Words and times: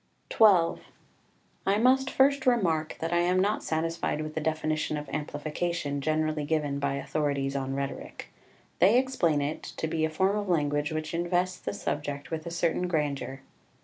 XII 0.33 0.81
I 1.63 1.77
must 1.77 2.09
first 2.09 2.47
remark 2.47 2.97
that 3.01 3.13
I 3.13 3.19
am 3.19 3.39
not 3.39 3.61
satisfied 3.61 4.21
with 4.21 4.33
the 4.33 4.41
definition 4.41 4.97
of 4.97 5.07
amplification 5.09 6.01
generally 6.01 6.43
given 6.43 6.79
by 6.79 6.95
authorities 6.95 7.55
on 7.55 7.75
rhetoric. 7.75 8.29
They 8.79 8.97
explain 8.97 9.43
it 9.43 9.61
to 9.61 9.85
be 9.87 10.03
a 10.03 10.09
form 10.09 10.35
of 10.35 10.49
language 10.49 10.91
which 10.91 11.13
invests 11.13 11.59
the 11.59 11.71
subject 11.75 12.31
with 12.31 12.47
a 12.47 12.49
certain 12.49 12.87
grandeur. 12.87 13.41